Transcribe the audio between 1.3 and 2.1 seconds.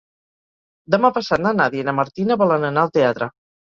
na Nàdia i na